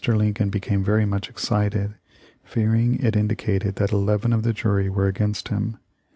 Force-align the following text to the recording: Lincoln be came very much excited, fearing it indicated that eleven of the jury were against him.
Lincoln 0.07 0.49
be 0.49 0.59
came 0.59 0.83
very 0.83 1.05
much 1.05 1.29
excited, 1.29 1.93
fearing 2.43 2.97
it 3.03 3.15
indicated 3.15 3.75
that 3.75 3.91
eleven 3.91 4.33
of 4.33 4.41
the 4.41 4.51
jury 4.51 4.89
were 4.89 5.05
against 5.05 5.49
him. 5.49 5.77